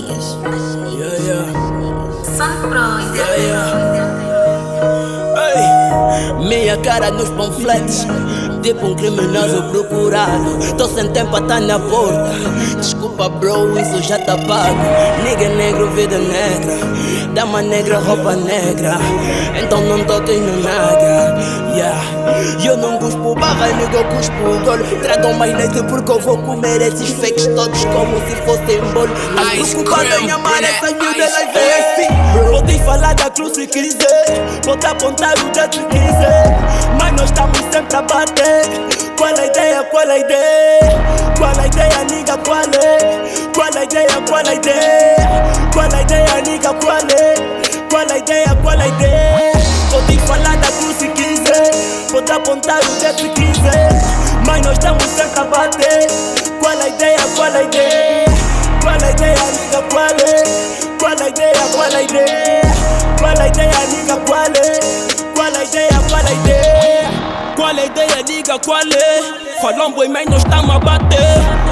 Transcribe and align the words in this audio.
niggas. 0.00 0.36
Yeah, 0.98 1.26
yeah, 1.26 1.52
Pro, 2.62 3.14
yeah, 3.14 3.36
yeah. 3.36 3.79
Minha 6.70 6.82
cara 6.82 7.10
nos 7.10 7.28
panfletos. 7.30 8.06
Tipo 8.62 8.86
um 8.86 8.94
criminoso 8.94 9.60
procurado. 9.72 10.76
Tô 10.78 10.86
sem 10.86 11.08
tempo 11.08 11.34
a 11.34 11.40
tá 11.40 11.58
na 11.58 11.80
porta. 11.80 12.30
Desculpa, 12.78 13.28
bro, 13.28 13.76
isso 13.76 14.00
já 14.00 14.16
tá 14.20 14.38
pago. 14.38 14.78
Nigga 15.24 15.48
negro, 15.48 15.90
vida 15.90 16.16
negra. 16.16 16.78
Dama 17.34 17.60
negra, 17.60 17.98
roupa 17.98 18.36
negra. 18.36 18.98
Então 19.60 19.80
não 19.82 20.04
toques 20.04 20.38
no 20.38 20.62
naga. 20.62 21.60
Yeah. 21.74 22.20
Eu 22.64 22.76
não 22.76 22.98
cuspo 22.98 23.34
barra, 23.34 23.66
nigga, 23.72 23.98
eu 23.98 24.04
cuspo 24.04 24.64
golo. 24.64 24.84
Tragam 25.02 25.32
mais 25.34 25.56
leite 25.56 25.82
porque 25.88 26.12
eu 26.12 26.20
vou 26.20 26.38
comer 26.38 26.82
esses 26.82 27.10
fakes 27.10 27.48
todos 27.48 27.84
como 27.86 28.16
se 28.28 28.36
fossem 28.46 28.80
bolo. 28.92 29.10
Tá 29.34 29.56
Ice 29.56 29.74
preocupada 29.74 30.20
em 30.20 30.30
amar 30.30 30.62
essas 30.62 30.92
miúdas, 30.92 31.32
elas 31.34 31.52
veem 31.52 31.72
assim. 31.72 32.69
Pode 33.10 33.14
falar 33.14 33.14
da 33.14 33.30
cruz 33.30 33.54
se 33.54 33.66
quiser. 33.66 34.60
Pode 34.64 34.86
apontar 34.86 35.34
o 35.38 35.50
dedo 35.50 35.74
se 35.74 35.84
quiser. 35.86 36.56
Mas 36.98 37.12
nós 37.12 37.24
estamos 37.24 37.58
sempre 37.72 37.96
a 37.96 38.02
bater. 38.02 38.62
Qual 39.16 39.36
a 39.36 39.46
ideia? 39.46 39.82
Qual 39.84 40.08
a 40.08 40.18
ideia? 40.18 40.80
Qual 41.36 41.58
a 41.58 41.66
ideia, 41.66 42.04
nigga? 42.08 42.38
Qual 42.38 42.58
é? 42.58 43.48
Qual 43.54 43.76
a 43.76 43.84
ideia? 43.84 44.08
Qual 44.28 44.46
a 44.46 44.54
ideia? 44.54 45.16
Qual 45.72 45.92
a 45.92 46.02
ideia, 46.02 46.42
nigga? 46.46 46.72
Qual 46.74 46.96
é? 46.96 47.34
Qual 47.90 48.10
a 48.10 48.18
ideia? 48.18 48.56
Qual 48.62 48.78
a 48.78 48.86
ideia? 48.86 49.52
Pode 49.90 50.18
falar 50.20 50.56
da 50.56 50.68
cruz 50.68 50.96
se 50.96 51.08
quiser. 51.08 51.70
Pode 52.12 52.30
apontar 52.30 52.80
o 52.80 53.00
dedo 53.00 53.20
se 53.20 53.28
quiser. 53.30 53.88
Mas 54.46 54.62
nós 54.62 54.74
estamos 54.74 55.04
sempre 55.04 55.40
a 55.40 55.44
bater. 55.44 56.06
Qual 56.60 56.78
a 56.78 56.88
ideia? 56.88 57.18
Qual 57.34 57.52
a 57.52 57.62
ideia? 57.62 58.24
Qual 58.82 58.94
a 58.94 59.10
ideia, 59.10 59.36
nigga? 59.52 59.82
Qual 59.90 60.04
é? 60.04 60.79
Diga 68.30 68.58
qual 68.60 68.78
é? 68.78 69.60
Falam 69.60 69.92
boi, 69.92 70.08
mas 70.08 70.26
nós 70.26 70.42
estamos 70.42 70.74
a 70.74 70.78
bater. 70.78 71.18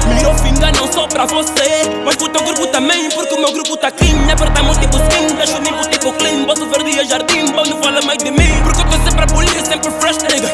Melhor 0.07 0.37
fingar 0.39 0.71
não 0.75 0.91
só 0.91 1.07
pra 1.07 1.25
você, 1.25 1.87
mas 2.03 2.15
pro 2.17 2.27
teu 2.29 2.43
grupo 2.43 2.67
também, 2.67 3.09
porque 3.11 3.33
o 3.33 3.39
meu 3.39 3.51
grupo 3.51 3.77
tá 3.77 3.89
clean. 3.91 4.31
Apertamos 4.31 4.77
tipo 4.77 4.97
skin, 4.97 5.35
deixo 5.35 5.57
limpo 5.59 5.89
tipo 5.89 6.11
clean. 6.13 6.45
Boto 6.45 6.65
verde 6.69 6.99
e 6.99 7.05
jardim, 7.05 7.45
bom, 7.53 7.63
não 7.65 7.81
fala 7.81 8.01
mais 8.01 8.17
de 8.17 8.31
mim. 8.31 8.61
Porque 8.63 8.81
eu 8.81 8.85
tô 8.85 9.03
sempre 9.03 9.23
a 9.23 9.27
polir, 9.27 9.65
sempre 9.65 9.91
fresh, 9.99 10.17
nigga. 10.23 10.49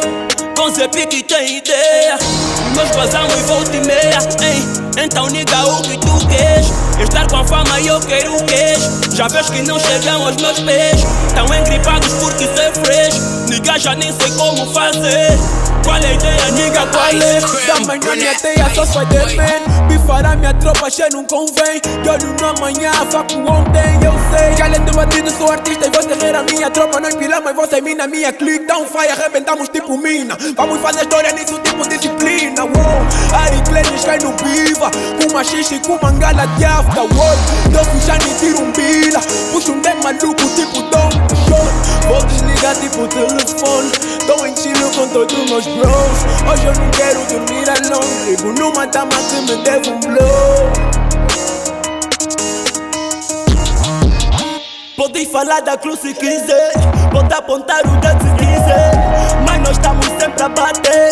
Com 0.56 0.70
Zé 0.70 0.88
Pique 0.88 1.24
tem 1.24 1.58
ideia. 1.58 2.18
Nós 2.76 2.90
vazamos 2.96 3.34
e 3.34 3.44
volta 3.44 3.76
e 3.76 3.86
meia, 3.86 4.20
ei. 4.44 5.04
Então, 5.04 5.28
nigga, 5.28 5.66
o 5.66 5.82
que 5.82 5.98
tu 5.98 6.28
queres? 6.28 6.72
Estar 7.00 7.28
com 7.28 7.38
a 7.38 7.44
fama 7.44 7.80
e 7.82 7.88
eu 7.88 8.00
quero 8.02 8.36
o 8.36 8.44
queijo. 8.46 9.16
Já 9.16 9.28
vês 9.28 9.50
que 9.50 9.62
não 9.64 9.80
chegam 9.80 10.26
aos 10.26 10.36
meus 10.38 10.60
pés. 10.60 11.02
Tão 11.34 11.46
engripados 11.54 12.14
porque 12.14 12.46
ser 12.46 12.72
fresh. 12.74 13.45
Nigga, 13.66 13.80
já 13.80 13.96
nem 13.96 14.14
sei 14.14 14.30
como 14.38 14.72
fazer. 14.72 15.40
Qual 15.84 15.98
é 15.98 16.06
a 16.06 16.14
ideia, 16.14 16.52
nigga? 16.52 16.86
Qual 16.86 17.08
é? 17.08 17.66
Da 17.66 17.80
manhã 17.88 18.16
minha 18.16 18.36
teia 18.36 18.70
só 18.76 18.86
sai 18.86 19.08
de 19.08 19.36
man 19.36 19.88
Bifar 19.88 20.24
a 20.24 20.36
minha 20.36 20.54
tropa, 20.54 20.88
che 20.88 21.10
não 21.12 21.26
convém. 21.26 21.82
De 21.82 22.10
olho 22.10 22.36
no 22.40 22.48
amanhã, 22.48 22.92
faco 23.10 23.40
ontem, 23.40 24.00
eu 24.06 24.14
sei. 24.30 24.56
Que 24.56 24.62
além 24.62 24.82
do 24.82 24.94
batido 24.94 25.32
sou 25.32 25.52
artista 25.52 25.88
e 25.88 25.90
vou 25.90 26.04
terreira 26.04 26.44
minha 26.44 26.70
tropa 26.70 27.00
Nós 27.00 27.16
pilamos 27.16 27.56
você 27.56 27.82
mina, 27.82 28.08
minha 28.08 28.32
clique 28.32 28.68
Dá 28.68 28.78
um 28.78 28.86
fire, 28.86 29.12
arrebentamos 29.12 29.70
tipo 29.70 29.98
mina. 29.98 30.38
Vamos 30.56 30.80
fazer 30.82 31.02
história 31.02 31.32
nisso 31.34 31.60
tipo 31.64 31.88
disciplina 31.88 32.64
Uou, 32.64 33.40
Ari 33.42 33.62
Clenis 33.64 34.04
cai 34.06 34.20
no 34.20 34.32
piva 34.34 34.92
Com 34.92 35.32
uma 35.32 35.44
xixi 35.44 35.80
com 35.80 35.98
mangala 36.02 36.46
de 36.58 36.66
afta 36.66 37.02
Uou, 37.02 37.38
Doce 37.72 38.06
já 38.06 38.18
nem 38.20 38.34
tiro 38.36 38.62
um 38.62 38.72
Puxo 39.52 39.72
um 39.72 39.82
bem 39.82 39.96
maluco 40.04 40.44
tipo 40.56 40.82
Don 40.84 41.10
Quixote. 41.28 42.08
Vou 42.08 42.24
desligar 42.24 42.76
tipo 42.76 42.96
Tô 42.96 43.08
tiro 43.08 43.35
com 45.06 45.14
todos 45.14 45.50
meus 45.50 45.66
bros 45.68 46.26
Hoje 46.52 46.66
eu 46.66 46.74
não 46.74 46.92
quero 46.92 47.20
dormir 47.26 47.70
alone 47.70 48.26
Ligo 48.26 48.54
numa 48.54 48.88
dama 48.88 49.12
que 49.12 49.42
me 49.42 49.64
deve 49.64 49.90
um 49.90 50.00
blow 50.00 50.96
Pode 54.98 55.26
falar 55.28 55.62
da 55.62 55.78
cruz 55.78 56.00
se 56.00 56.14
quiser, 56.14 56.72
pode 57.12 57.34
apontar 57.34 57.86
o 57.86 57.98
dedo 57.98 58.24
se 58.24 58.36
quiser. 58.36 58.92
Mas 59.46 59.60
nós 59.60 59.72
estamos 59.72 60.06
sempre 60.08 60.44
a 60.44 60.50
bater. 60.50 61.10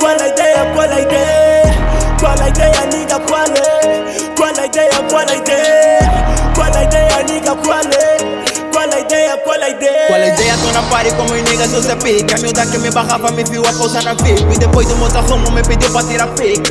Qual 0.00 0.12
a 0.20 0.28
ideia? 0.28 0.72
Qual 0.74 0.90
a 0.90 1.00
ideia? 1.00 1.62
Qual 2.18 2.40
a 2.40 2.48
ideia, 2.48 2.79
Na 10.72 10.82
party 10.82 11.10
como 11.16 11.32
os 11.32 11.42
niggas 11.42 11.72
eu 11.72 11.82
sei 11.82 11.96
pique 11.96 12.34
A 12.34 12.38
miúda 12.38 12.64
que 12.66 12.78
me 12.78 12.90
barrava 12.90 13.30
me 13.32 13.42
viu 13.44 13.62
a 13.66 13.72
pousar 13.72 14.04
na 14.04 14.14
VIP 14.14 14.54
E 14.54 14.58
depois 14.58 14.86
do 14.86 14.96
motorhome 14.96 15.50
me 15.50 15.62
pediu 15.62 15.90
pra 15.90 16.02
tirar 16.04 16.28
pique 16.28 16.70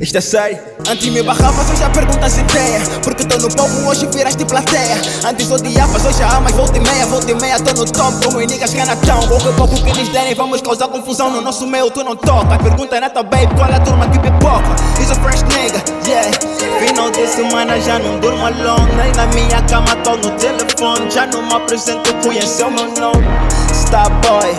Isto 0.00 0.18
é 0.18 0.20
sério. 0.20 0.58
Antes 0.88 1.08
me 1.08 1.22
barrava, 1.22 1.62
só 1.64 1.74
já 1.74 1.90
pergunta 1.90 2.28
se 2.28 2.40
ideia 2.40 2.80
Porque 3.02 3.24
tô 3.24 3.36
no 3.38 3.54
palco, 3.54 3.86
hoje 3.86 4.06
viraste 4.06 4.44
plateia. 4.44 4.96
Antes 5.24 5.50
odiavas, 5.50 6.04
hoje 6.04 6.22
amas, 6.22 6.52
volta 6.52 6.78
e 6.78 6.80
meia, 6.80 7.06
volta 7.06 7.30
e 7.30 7.34
meia 7.34 7.60
Tô 7.60 7.72
no 7.72 7.84
top, 7.84 8.24
como 8.24 8.40
niggas 8.40 8.72
que 8.72 8.84
na 8.84 8.96
town. 8.96 9.28
Pouco 9.56 9.76
que 9.82 9.90
eles 9.90 10.08
derem, 10.08 10.34
vamos 10.34 10.60
causar 10.62 10.88
confusão 10.88 11.30
No 11.30 11.40
nosso 11.40 11.66
meio 11.66 11.90
tu 11.90 12.02
não 12.02 12.16
toca. 12.16 12.58
Pergunta 12.58 12.96
é 12.96 13.00
neta 13.00 13.22
babe, 13.22 13.54
qual 13.54 13.68
é 13.68 13.76
a 13.76 13.80
turma 13.80 14.08
que 14.08 14.18
pipoca? 14.18 14.74
Is 15.00 15.10
a 15.10 15.14
fresh 15.16 15.42
nigga, 15.42 15.82
yeah 16.08 16.59
Final 17.00 17.12
de 17.12 17.26
semana 17.28 17.80
já 17.80 17.98
não 17.98 18.20
durmo 18.20 18.44
alone 18.44 18.94
Nem 18.94 19.10
na 19.12 19.26
minha 19.28 19.62
cama 19.62 19.96
tô 20.04 20.16
no 20.16 20.36
telefone 20.36 21.10
Já 21.10 21.24
não 21.28 21.40
me 21.40 21.54
apresento, 21.54 22.12
conheceu 22.22 22.70
meu 22.70 22.88
nome 22.88 23.26
Starboy 23.72 24.54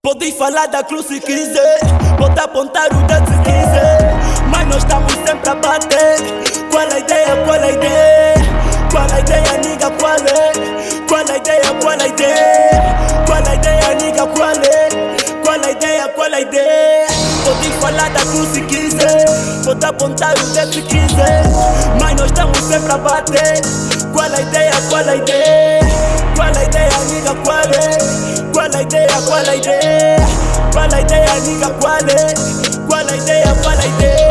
Pode 0.00 0.30
falar 0.30 0.66
da 0.66 0.84
cruz 0.84 1.06
se 1.06 1.18
quiser, 1.18 1.80
pode 2.16 2.38
apontar 2.38 2.86
o 2.92 3.02
dedo 3.02 3.26
se 3.26 3.38
quiser. 3.38 4.14
Mas 4.48 4.66
nós 4.68 4.78
estamos 4.78 5.12
sempre 5.12 5.50
a 5.50 5.54
bater. 5.56 6.16
Qual 6.70 6.88
a 6.88 6.98
ideia? 6.98 7.36
Qual 7.44 7.60
a 7.60 7.70
ideia? 7.70 8.34
Qual 8.90 9.10
a 9.12 9.20
ideia, 9.20 9.58
nigga? 9.58 9.90
Qual 9.98 10.14
é? 10.14 11.06
Qual 11.06 11.20
a 11.20 11.36
ideia? 11.36 11.80
Qual 11.80 12.00
a 12.00 12.06
ideia? 12.06 12.69
Pode 19.80 19.86
apontar 19.86 20.34
o 20.38 20.46
dedo 20.52 20.72
se 20.72 20.82
quiser. 20.82 21.42
Mas 22.00 22.14
nós 22.16 22.26
estamos 22.26 22.58
sempre 22.58 22.92
a 22.92 22.98
bater. 22.98 23.60
Qual 24.12 24.30
a 24.30 24.40
ideia? 24.40 24.72
Qual 24.88 25.08
a 25.08 25.16
ideia? 25.16 25.80
Qual 26.36 26.48
a 26.48 26.64
ideia, 26.64 26.98
nigga? 27.08 27.34
Qual 27.42 27.58
é? 27.58 28.52
Qual 28.52 28.74
a 28.74 28.82
ideia? 28.82 29.08
Qual 29.26 29.48
a 29.48 29.56
ideia? 29.56 30.16
Qual 30.72 30.92
a 30.92 31.00
ideia, 31.00 31.40
nigga? 31.40 31.70
Qual 31.80 31.94
é? 31.94 32.34
Qual 32.86 33.08
a 33.08 33.16
ideia? 33.16 33.54
Qual 33.62 33.78
a 33.78 33.86
ideia? 33.86 34.29